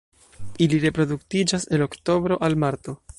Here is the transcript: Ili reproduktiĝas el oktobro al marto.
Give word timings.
Ili 0.65 0.79
reproduktiĝas 0.85 1.69
el 1.77 1.87
oktobro 1.89 2.41
al 2.49 2.61
marto. 2.65 3.01